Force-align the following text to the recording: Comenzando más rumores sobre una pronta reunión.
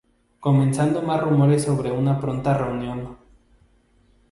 Comenzando 0.39 1.03
más 1.03 1.21
rumores 1.21 1.61
sobre 1.61 1.91
una 1.91 2.19
pronta 2.19 2.57
reunión. 2.57 3.17